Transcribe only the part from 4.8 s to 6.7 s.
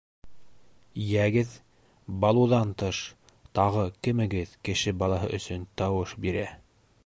балаһы өсөн тауыш бирә?